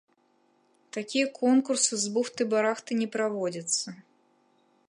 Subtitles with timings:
[0.97, 3.87] Такія конкурсы з бухты-барахты не праводзяцца.